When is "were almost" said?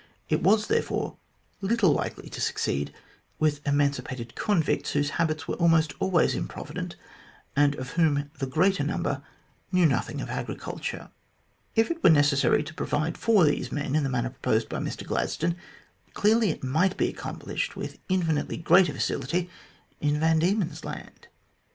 5.47-5.93